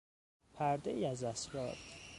[0.53, 1.77] پردهای از اسرار